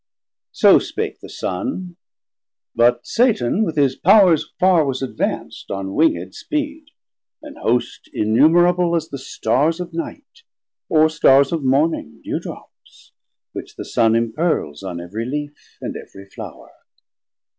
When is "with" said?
3.63-3.75